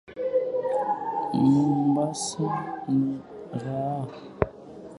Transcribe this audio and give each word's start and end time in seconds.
Mombasa 1.51 2.47
ni 2.97 3.13
raha 3.63 4.19